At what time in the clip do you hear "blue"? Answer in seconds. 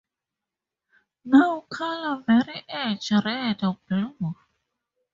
3.87-4.35